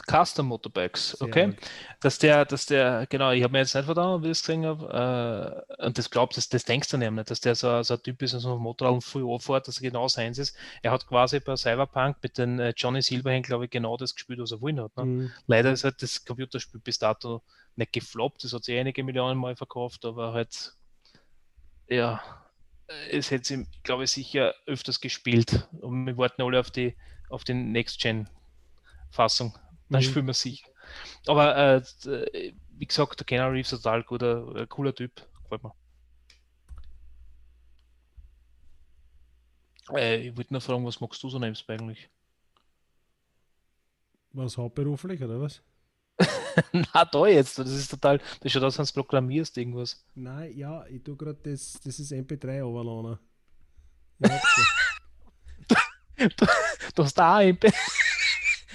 [0.09, 1.53] Custom Motorbikes, okay?
[1.99, 4.65] Dass der, dass der, genau, ich habe mir jetzt nicht verdaut, wie ich es gesehen
[4.65, 8.03] habe, äh, und das glaubt, das, das denkst du nicht, dass der so, so ein
[8.03, 10.55] Typ ist, so ein Motorrad früh anfährt, dass er genau seins ist.
[10.81, 14.39] Er hat quasi bei Cyberpunk mit den äh, Johnny Silverhand, glaube ich, genau das gespielt,
[14.39, 14.95] was er wollen hat.
[14.95, 15.05] Ne?
[15.05, 15.31] Mhm.
[15.45, 17.43] Leider ist halt das Computerspiel bis dato
[17.75, 20.73] nicht gefloppt, das hat sich einige Millionen Mal verkauft, aber halt,
[21.89, 22.21] ja,
[23.11, 25.67] es hätte sie, glaube ich, sicher öfters gespielt.
[25.81, 26.95] Und wir warten alle auf die,
[27.29, 29.57] auf die Next-Gen-Fassung.
[29.89, 30.05] Dann mhm.
[30.05, 30.67] spielen wir sicher.
[31.27, 31.81] Aber äh,
[32.77, 35.15] wie gesagt, der Keanu Reeves ist total guter, äh, cooler Typ.
[35.43, 35.73] Gefällt mir.
[39.93, 42.09] Äh, ich wollte nur fragen, was magst du so nebenbei eigentlich?
[44.33, 45.61] Was hauptberuflich oder was?
[46.73, 50.03] Na, da jetzt, das ist total, das schaut aus, als programmierst irgendwas.
[50.15, 53.19] Nein, ja, ich tue gerade das, das ist MP3 overladen.
[56.17, 56.45] du,
[56.95, 57.71] du hast auch MP.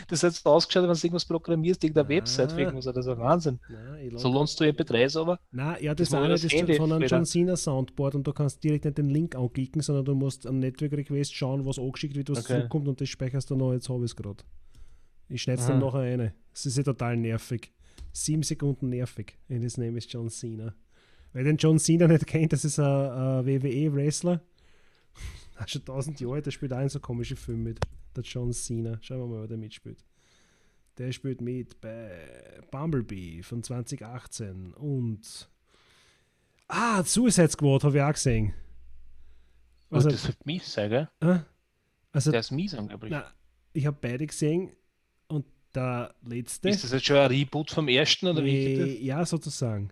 [0.08, 2.18] Das hat so ausgeschaut, wenn du irgendwas programmierst, irgendeine Nein.
[2.18, 3.58] Website, irgendwas, das war Wahnsinn.
[3.68, 5.38] Nein, so lohnst du MP3s aber?
[5.50, 8.62] Nein, ja, das, das eine das ist von einem John Cena Soundboard und du kannst
[8.62, 12.30] direkt nicht den Link anklicken, sondern du musst am Network Request schauen, was angeschickt wird,
[12.30, 12.54] was okay.
[12.54, 14.42] zurückkommt und das speicherst du noch, jetzt habe ich es gerade.
[15.28, 16.34] Ich schneide es dann nachher eine.
[16.52, 17.72] Es ist ja total nervig.
[18.12, 19.38] Sieben Sekunden nervig.
[19.48, 20.74] Und das Name ist John Cena.
[21.32, 24.42] Wer den John Cena nicht kennt, das ist ein, ein WWE-Wrestler.
[25.66, 27.80] Schon tausend Jahre, der spielt auch in so komische Filme mit.
[28.16, 28.98] Der John Cena.
[29.00, 30.04] Schauen wir mal, wer der mitspielt.
[30.98, 35.48] Der spielt mit bei Bumblebee von 2018 und.
[36.68, 38.54] Ah, Suicide Squad habe ich auch gesehen.
[39.90, 41.08] Also, das wird mies sein, gell?
[41.20, 41.38] Äh?
[42.12, 43.10] Also, der ist mies angeblich.
[43.10, 43.30] Na,
[43.72, 44.70] ich habe beide gesehen
[45.28, 46.68] und der letzte.
[46.68, 48.64] Ist das jetzt schon ein Reboot vom ersten oder wie?
[48.64, 49.90] Äh, ja, sozusagen.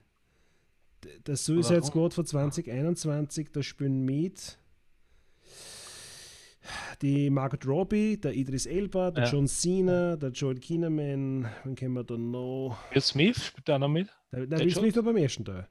[1.26, 1.88] Der Suicide Warum?
[1.88, 4.58] Squad von 2021, da spielen mit
[7.02, 9.30] die Margot Robbie, der Idris Elba, der ja.
[9.30, 12.78] John Cena, der Joel Kinnaman, wen kennen wir da noch?
[12.92, 14.08] Will Smith spielt da noch mit?
[14.32, 15.66] Der, der Will Smith war beim ersten Teil.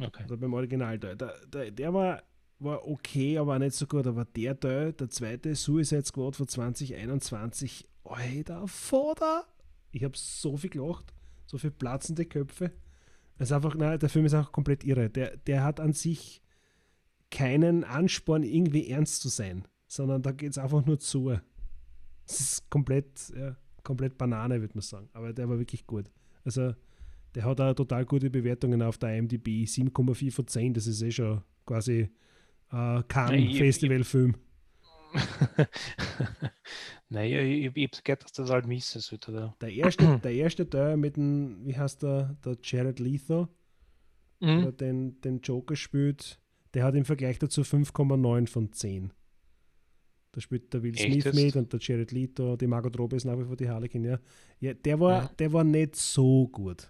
[0.00, 0.24] Okay.
[0.24, 1.16] Oder beim Originalteil.
[1.16, 2.22] Der, der, der war,
[2.58, 4.06] war okay, aber auch nicht so gut.
[4.06, 9.44] Aber der Teil, der zweite Suicide Squad von 2021, alter Vater!
[9.92, 11.12] Ich habe so viel gelacht,
[11.46, 12.72] so viel platzende Köpfe.
[13.36, 15.10] Es ist einfach, nein, der Film ist auch komplett irre.
[15.10, 16.42] Der, der hat an sich
[17.30, 21.30] keinen Ansporn, irgendwie ernst zu sein sondern da geht es einfach nur zu.
[22.24, 25.08] Es ist komplett, ja, komplett Banane, würde man sagen.
[25.12, 26.10] Aber der war wirklich gut.
[26.44, 26.74] Also,
[27.34, 29.64] der hat auch total gute Bewertungen auf der IMDb.
[29.64, 32.08] 7,4 von 10, das ist eh schon quasi
[32.70, 34.36] äh, kein Festivalfilm.
[37.08, 39.12] naja, ich, ich, ich habe gehört, dass das halt mies ist.
[39.28, 39.56] Oder?
[39.60, 43.48] Der erste, der erste Teil mit dem, wie heißt der, der Jared Leto,
[44.38, 44.62] mhm.
[44.62, 46.38] der den, den Joker spielt,
[46.74, 49.12] der hat im Vergleich dazu 5,9 von 10.
[50.32, 51.34] Da spielt der Will Smith Echt?
[51.34, 54.18] mit und der Jared Leto, die Margot Robbie ist nach wie vor die Harlequin, ja.
[54.60, 55.30] ja der, war, ja.
[55.38, 56.88] der war nicht so gut.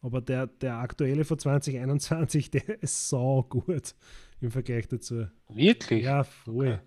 [0.00, 3.94] Aber der, der aktuelle von 2021, der ist so gut
[4.40, 5.26] im Vergleich dazu.
[5.48, 6.04] Wirklich?
[6.04, 6.74] Ja, voll.
[6.74, 6.80] Okay.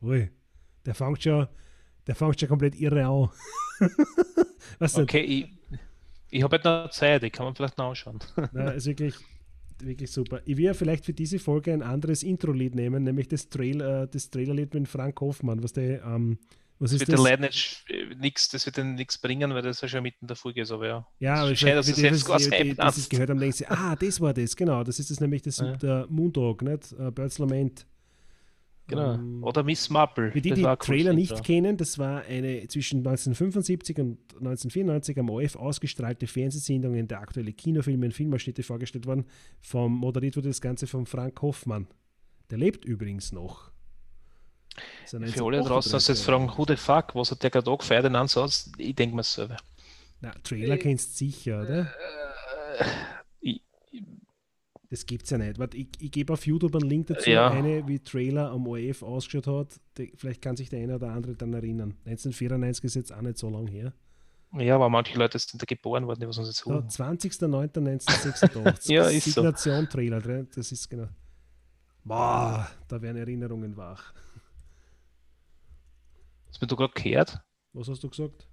[0.00, 0.30] Voll.
[0.86, 1.48] Der fängt schon,
[2.06, 3.28] der fängt schon komplett irre an.
[5.02, 5.48] okay, ich,
[6.30, 8.20] ich habe halt noch Zeit, ich kann man vielleicht nachschauen.
[8.52, 9.14] Nein, ist wirklich,
[9.82, 10.40] wirklich super.
[10.44, 14.30] Ich will vielleicht für diese Folge ein anderes Intro-Lied nehmen, nämlich das, Trail, äh, das
[14.30, 16.38] Trailer-Lied mit Frank Hoffmann, was der ähm,
[16.78, 17.40] Was Das ist wird den das?
[17.40, 17.84] Nicht
[18.20, 20.70] nix, das wird denen nichts bringen, weil das ja schon mitten in der Folge ist,
[20.70, 21.06] aber ja.
[21.18, 24.20] Ja, aber Schön, dass die selbst quasi die, das ist gehört denken sie, ah, das
[24.20, 25.76] war das, genau, das ist das nämlich das, Ja.
[25.76, 26.92] der Moondog, nicht?
[26.92, 27.84] Uh, Birds Lament.
[28.88, 29.14] Genau.
[29.14, 30.32] Ähm, Oder Miss Marple.
[30.32, 31.44] Für die, die ein Trailer nicht Intro.
[31.44, 37.52] kennen, das war eine zwischen 1975 und 1994 am ORF ausgestrahlte Fernsehsendung, in der aktuelle
[37.52, 39.26] Kinofilme und Filmausschnitte vorgestellt wurden.
[39.60, 41.86] Vom, moderiert wurde das Ganze von Frank Hoffmann.
[42.50, 43.70] Der lebt übrigens noch.
[45.04, 46.24] Für alle draußen, dass sie jetzt 1938er.
[46.24, 48.70] fragen, who the fuck, was hat der gerade angefeiert, den Ansatz?
[48.78, 49.58] Ich denke mir selber.
[50.20, 51.80] Na, Trailer kennst du sicher, oder?
[51.80, 53.17] Äh, ich,
[54.90, 55.58] Das gibt's ja nicht.
[55.58, 57.50] Warte, ich, ich gebe auf YouTube einen Link dazu, Ja.
[57.50, 59.80] eine, wie Trailer am ORF ausgeschaut hat.
[59.98, 61.90] Die, vielleicht kann sich der eine oder andere dann erinnern.
[62.06, 63.92] 1994 ist jetzt auch nicht so lang her.
[64.56, 66.88] ja, aber manche Leute sind da geboren worden, die was uns jetzt Da, hören.
[66.88, 68.90] 20.09.1986.
[68.92, 69.42] Ja, ist so.
[69.42, 70.48] Signation Trailer drin.
[70.54, 71.08] Das ist genau.
[72.04, 74.14] Boah, da werden Erinnerungen wach.
[76.48, 77.38] Hast du mir gerade gehört?
[77.74, 78.46] Was hast du gesagt?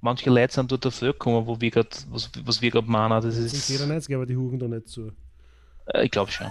[0.00, 3.22] Manche Leute sind dort dafür gekommen, wo wir gerade, was, was wir gerade meinen.
[3.22, 5.12] Das ist, 94, aber die huchen da nicht zu.
[5.86, 6.48] Äh, ich glaube schon.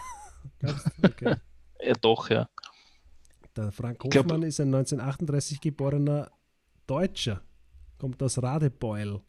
[1.03, 1.35] Okay.
[1.83, 2.47] Ja, doch, ja.
[3.55, 6.29] Der Frank Ich glaub- ist ein 1938 geborener
[6.85, 7.41] Deutscher.
[7.97, 9.19] Kommt aus Radebeul.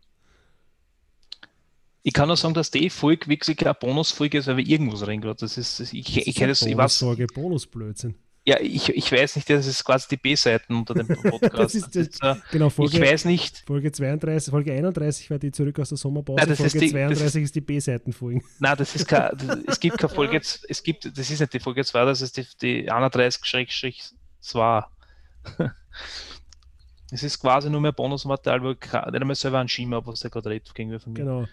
[2.03, 5.39] Ich kann nur sagen, dass die Folge wirklich eine Bonusfolge ist, weil wir irgendwas reingeladen.
[5.41, 8.17] Das ist, das, ich, ich, kenne das, ich weiß, Bonusblödsinn.
[8.45, 11.55] Ja, ich, ich weiß nicht, das ist quasi die B-Seiten unter dem Podcast.
[11.59, 15.53] Das ist das- äh, Genau, ich Folge, weiß nicht, Folge 32, Folge 31 war die
[15.53, 16.39] zurück aus der Sommerpause.
[16.41, 18.41] Nein, das ist Folge die- das 32 ist die B-Seitenfolge.
[18.59, 21.61] Nein, das ist kein, das, es gibt keine Folge, es gibt, das ist nicht die
[21.61, 24.85] Folge 2, das ist die, die 31-2.
[27.13, 30.21] Es ist quasi nur mehr Bonusmaterial, wo ich nicht einmal selber einen Schimmer habe, was
[30.21, 31.21] der gerade redet gegenüber von mir.
[31.21, 31.45] Genau.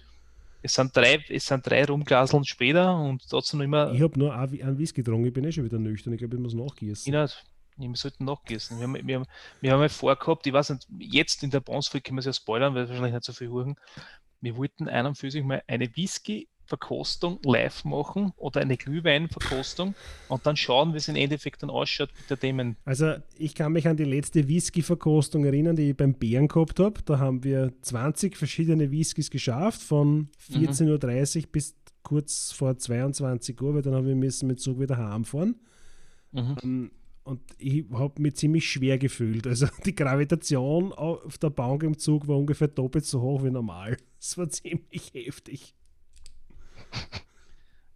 [0.61, 4.35] Es sind drei, es sind drei Rumglaseln später und trotzdem noch immer, Ich habe nur
[4.35, 6.13] ein- einen Whisky getrunken, ich bin eh schon wieder nüchtern.
[6.13, 7.13] Ich glaube, ich muss nachgießen.
[7.13, 7.45] ich nicht,
[7.77, 8.77] wir sollten nachgießen.
[8.77, 9.25] Wir haben, wir, haben,
[9.61, 12.33] wir haben ja vorgehabt, ich weiß nicht, jetzt in der Bonusfolge können wir es ja
[12.33, 13.75] spoilern, weil wir wahrscheinlich nicht so viel hören.
[14.41, 15.95] Wir wollten einen und für sich mal eine
[16.69, 19.95] Whisky-Verkostung live machen oder eine Glühwein-Verkostung
[20.27, 22.75] und dann schauen, wie es im Endeffekt dann ausschaut mit der Themen.
[22.85, 27.01] Also, ich kann mich an die letzte Whisky-Verkostung erinnern, die ich beim Bären gehabt habe.
[27.03, 33.75] Da haben wir 20 verschiedene Whiskys geschafft, von 14.30 Uhr bis kurz vor 22 Uhr,
[33.75, 35.55] weil dann haben wir müssen mit Zug wieder heimfahren.
[36.31, 36.55] Mhm.
[36.63, 36.91] Ähm,
[37.23, 39.45] Und ich habe mich ziemlich schwer gefühlt.
[39.45, 43.97] Also die Gravitation auf der Bank im Zug war ungefähr doppelt so hoch wie normal.
[44.21, 45.73] Es war ziemlich heftig.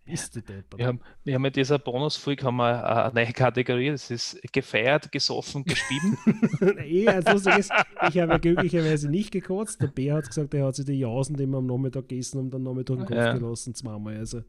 [0.05, 0.77] Ist die Deppert.
[0.77, 5.09] Wir haben, wir haben in dieser Bonusfolge haben wir eine neue Kategorie, das ist gefeiert,
[5.09, 6.17] gesoffen, gespieben.
[6.79, 7.71] eh, ist,
[8.09, 9.81] ich habe ja glücklicherweise nicht gekotzt.
[9.81, 12.51] Der Bär hat gesagt, er hat sich die Jausen, die wir am Nachmittag gegessen haben,
[12.51, 13.33] dann Nachmittag im Kopf Ja.
[13.33, 14.17] gelassen, zweimal.
[14.17, 14.41] Also,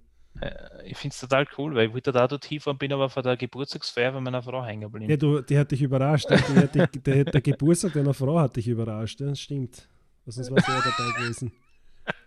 [0.85, 3.37] ich finde es total cool, weil ich wollte da dort hinfahren, bin aber vor der
[3.37, 5.09] Geburtstagsfeier von meiner Frau hängen geblieben.
[5.09, 6.29] ja, du, die hat dich überrascht.
[6.31, 9.21] Die hat dich, der, der Geburtstag deiner Frau hat dich überrascht.
[9.21, 9.89] Ja, Das stimmt.
[10.27, 11.53] Sonst war der dabei gewesen.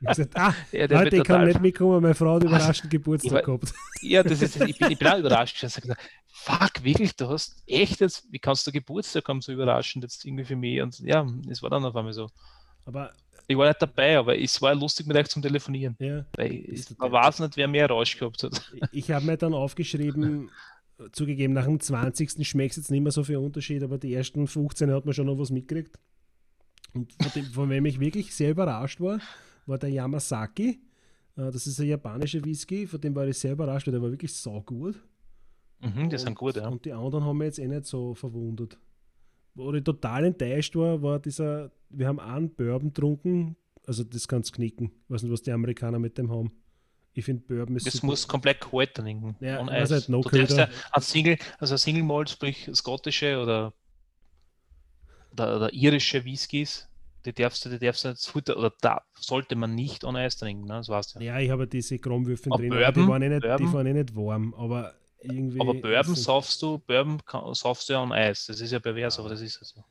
[0.01, 3.45] Ich gesagt, ah, Ja, Leute, ich kann nicht mitkommen, meine Frau hat überraschenden Geburtstag Ich
[3.45, 3.73] gehabt.
[4.01, 5.55] Ja, das ist, ich, bin, ich bin auch überrascht.
[5.57, 9.51] Ich habe gesagt, fuck, wirklich, du hast echt jetzt, wie kannst du Geburtstag haben, so
[9.51, 10.81] überraschend jetzt irgendwie für mich?
[10.81, 12.29] Und ja, es war dann auf einmal so.
[12.85, 13.11] Aber
[13.47, 15.95] Ich war nicht dabei, aber es war lustig mit euch zum Telefonieren.
[15.99, 18.71] ja, ich, man weiß nicht, wer mehr Rausch gehabt hat.
[18.91, 20.49] ich habe mir dann aufgeschrieben,
[21.11, 22.47] zugegeben, nach dem 20.
[22.47, 25.27] schmeckt es jetzt nicht mehr so viel Unterschied, aber die ersten 15 hat man schon
[25.27, 25.97] noch was mitgekriegt.
[26.93, 29.19] Und von, dem, von wem ich wirklich sehr überrascht war,
[29.67, 30.69] war der Yamasaki.
[31.36, 34.12] Äh, Das ist ein japanischer Whisky, von dem war ich sehr überrascht, weil der war
[34.12, 34.95] wirklich saugut.
[35.80, 36.67] Mhm, die und, sind gut, ja.
[36.67, 38.80] Und die anderen haben mich jetzt eh nicht so verwundert.
[39.53, 44.51] Wo ich total enttäuscht war, war dieser, wir haben einen Bourbon getrunken, also das kannst
[44.51, 44.91] du knicken.
[45.06, 46.51] Ich weiß nicht, was die Amerikaner mit dem haben.
[47.13, 48.08] Ich finde Bourbon ist Das super.
[48.08, 49.36] muss komplett kalt trinken.
[49.39, 49.89] Ja, Eis.
[49.89, 53.73] nicht, no du darfst ja ein Single, also ein Single Malt, sprich skottische oder,
[55.32, 56.88] oder, oder irische Whiskys,
[57.25, 60.38] die darfst du, die darfst du nicht, Futter- oder da sollte man nicht ohne Eis
[60.38, 60.75] trinken, ne?
[60.75, 61.19] das weißt du.
[61.23, 63.10] Ja, ich habe diese Chromwürfel Aber drin, aber die Bourbon?
[63.10, 63.73] waren, eh nicht, die Bourbon?
[63.73, 65.60] waren eh nicht warm, aber irgendwie.
[65.60, 68.45] Aber Bourbon ist- saufst du, Bourbon kann- saufst du ja an Eis.
[68.45, 69.84] Das ist ja pervers, aber das ist also.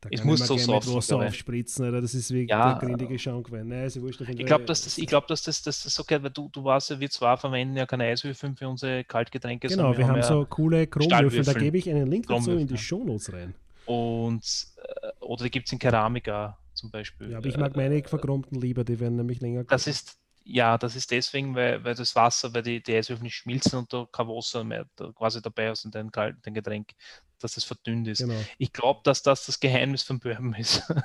[0.00, 2.00] da es kann muss ich so gleich mit saufen, Wasser glaub aufspritzen, oder?
[2.00, 3.66] Das ist wirklich Ja, der grindige Schaumwein.
[3.66, 4.20] Nein, ist ja wurscht.
[4.20, 6.90] Ich glaube, dass das, ich glaube, dass das, das, das okay, weil du, du weißt
[6.90, 10.46] ja, wir zwar verwenden ja keine Eiswürfel für unsere Kaltgetränke, Genau, wir haben ja so
[10.46, 11.42] coole Chromwürfel.
[11.42, 12.78] Da gebe ich einen Link dazu in die.
[12.78, 13.54] Shownotes rein.
[13.88, 17.30] Und äh, oder die gibt es in Keramik auch, zum Beispiel.
[17.30, 19.64] Ja, aber ich mag meine verchromten lieber, die werden nämlich länger.
[19.64, 23.36] Das ist, ja, das ist deswegen, weil, weil das Wasser, weil die, die Eiswürfel nicht
[23.36, 26.90] schmilzen und du kein Wasser mehr da quasi dabei in deinem kalten dein Getränk,
[27.40, 28.18] dass das verdünnt ist.
[28.18, 28.38] Genau.
[28.58, 30.82] Ich glaube, dass das das Geheimnis von Bourbon ist.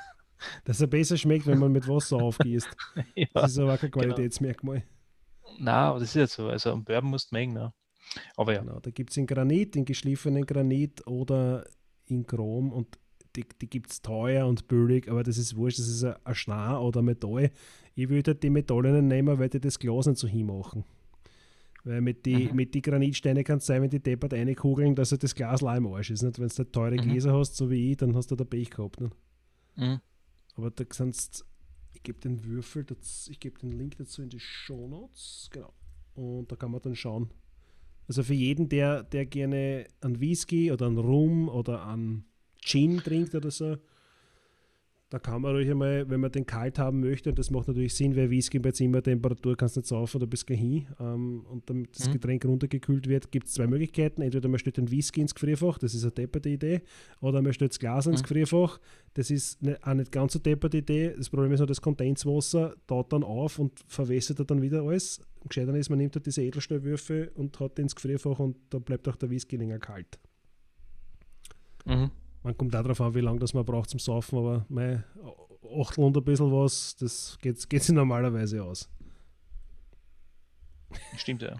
[0.66, 2.68] Dass er besser schmeckt, wenn man mit Wasser aufgießt.
[3.14, 3.26] ja.
[3.32, 4.04] Das ist aber kein Genau.
[4.04, 4.82] Qualitätsmerkmal.
[5.58, 6.48] Na, aber das ist ja so.
[6.48, 7.54] Also ein Bourbon musst du mengen.
[7.54, 7.72] Ne?
[8.36, 8.60] Aber ja.
[8.60, 11.64] Genau, da gibt es in Granit, in geschliffenen Granit oder
[12.06, 12.98] in Chrom und
[13.36, 16.76] die, die gibt es teuer und billig, aber das ist wurscht, das ist ein, ein
[16.76, 17.50] oder Metall.
[17.96, 20.84] Ich würde halt die Metallenen nehmen, weil die das Glas nicht so hinmachen.
[21.82, 22.56] Weil mit die, Mhm.
[22.56, 25.76] mit die Granitsteine kann es sein, wenn die deppert reinkugeln, dass er das Glas leer
[25.76, 26.22] im Arsch ist.
[26.22, 26.38] Nicht?
[26.38, 27.00] Wenn du teure Mhm.
[27.02, 29.00] Gläser hast, so wie ich, dann hast du da Pech gehabt.
[29.00, 29.14] Nicht?
[29.76, 30.00] Mhm.
[30.56, 31.44] Aber da kannst
[31.92, 35.72] ich gebe den Würfel, dazu, ich gebe den Link dazu in die Show Notes, genau.
[36.14, 37.30] Und da kann man dann schauen.
[38.06, 42.24] Also für jeden, der, der gerne einen Whisky oder einen Rum oder einen
[42.60, 43.76] Gin trinkt oder so,
[45.14, 47.94] da kann man ruhig einmal, wenn man den kalt haben möchte, und das macht natürlich
[47.94, 50.88] Sinn, weil Whisky bei Zimmertemperatur kannst du nicht saufen, da bist du hin.
[50.98, 52.14] Ähm, und damit das Mhm.
[52.14, 54.22] Getränk runtergekühlt wird, gibt es zwei Möglichkeiten.
[54.22, 56.82] Entweder man stellt den Whisky ins Gefrierfach, das ist eine depperte Idee,
[57.20, 58.24] oder man stellt das Glas ins Mhm.
[58.24, 58.80] Gefrierfach,
[59.12, 61.14] das ist ne, auch nicht ganz so depperte Idee.
[61.16, 65.20] Das Problem ist nur, das Kondenswasser taut dann auf und verwässert dann wieder alles.
[65.42, 68.80] Am gescheitern ist, man nimmt halt diese Edelstahlwürfe und hat den ins Gefrierfach und da
[68.80, 70.18] bleibt auch der Whisky länger kalt.
[71.84, 72.10] Mhm.
[72.44, 75.02] Man kommt auch darauf an, wie lange das man braucht zum Saufen, aber mein
[75.76, 78.88] Achtel und ein bisschen was, das geht, geht sich normalerweise aus.
[81.16, 81.56] Stimmt, ja.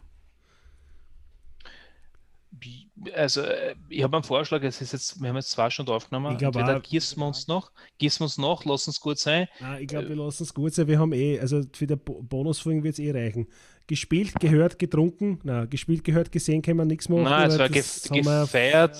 [3.14, 6.32] Also, äh, ich habe einen Vorschlag, es ist jetzt, wir haben jetzt zwei Stunden aufgenommen.
[6.32, 9.18] Ich glaub Entweder auch- gießen wir uns noch, gießen wir uns noch, lassen es gut
[9.18, 9.48] sein.
[9.60, 10.86] Nein, ich glaube, wir lassen es gut sein.
[10.86, 13.48] Wir haben eh, also für Bo- Bonusfolgen wird es eh reichen.
[13.88, 15.40] Gespielt, gehört, getrunken.
[15.42, 17.24] Nein, gespielt, gehört, gesehen können wir nichts machen.
[17.24, 18.94] Nein, es war wir, gefeiert,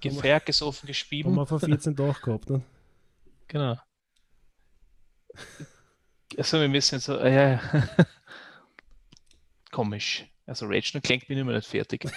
[0.00, 1.34] gefeiert, gesoffen, haben gespieben.
[1.34, 2.50] wir vor 14 Tagen gehabt.
[2.50, 2.62] Ne?
[3.48, 3.76] Genau.
[6.36, 7.60] Also, wir müssen jetzt so, äh, ja,
[9.72, 10.24] komisch.
[10.46, 12.04] Also, Rage klingt bin ich immer nicht fertig.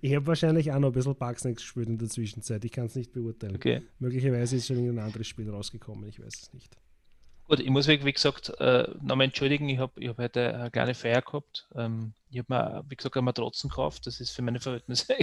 [0.00, 2.64] Ich habe wahrscheinlich auch noch ein bisschen Bugsnax gespielt in der Zwischenzeit.
[2.64, 3.56] Ich kann es nicht beurteilen.
[3.56, 3.82] Okay.
[3.98, 6.76] Möglicherweise ist schon irgendein anderes Spiel rausgekommen, ich weiß es nicht.
[7.48, 10.70] Gut, ich muss, wie wie gesagt, äh, nochmal entschuldigen, ich habe ich hab heute eine
[10.70, 11.68] kleine Feier gehabt.
[11.76, 14.06] Ähm, ich habe mir, wie gesagt, eine Matratzen gekauft.
[14.06, 15.14] Das ist für meine Verhältnisse.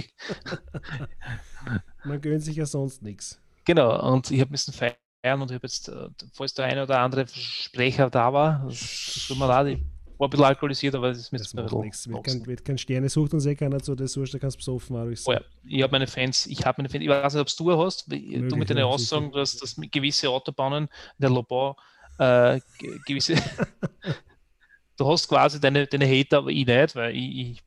[2.04, 3.40] Man gönnt sich ja sonst nichts.
[3.64, 7.00] genau, und ich habe müssen feiern und ich habe jetzt, äh, falls der eine oder
[7.00, 11.18] andere Sprecher da war, das tut mir leid, ich war ein bisschen alkoholisiert, aber das
[11.18, 12.04] ist mir Das macht nichts.
[12.04, 12.38] Gewachsen.
[12.40, 14.96] kein, wird kein Sterne sucht uns eh keiner zu, das wurscht, da kannst du besoffen
[14.96, 17.56] auch Oh ja, ich habe meine Fans, ich habe meine Fans, ich weiß nicht, ob
[17.56, 19.38] du hast, du Möglich, mit deinen ja, Aussagen, sicher.
[19.40, 21.76] dass, dass mit gewisse Autobahnen, der Lobau,
[22.18, 23.34] äh, ge- gewisse,
[24.96, 27.62] du hast quasi deine, deine Hater, aber ich nicht, weil ich, ich,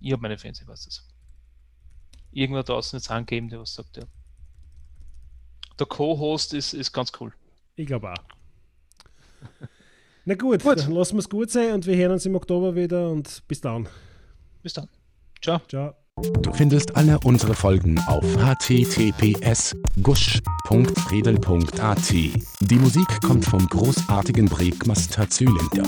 [0.00, 1.06] ich habe meine Fans, ich weiß das.
[2.32, 4.04] Irgendwer draußen jetzt angeben, der was sagt, ja.
[5.78, 7.32] Der Co-Host ist, ist ganz cool.
[7.76, 8.24] Ich glaube auch.
[10.24, 10.78] Na gut, Gut.
[10.78, 13.60] dann lassen wir es gut sein und wir hören uns im Oktober wieder und bis
[13.60, 13.88] dann.
[14.62, 14.88] Bis dann.
[15.40, 15.60] Ciao.
[15.68, 16.05] Ciao.
[16.40, 22.10] Du findest alle unsere Folgen auf https gusch.redel.at.
[22.10, 25.82] Die Musik kommt vom großartigen Breakmaster Zylinder.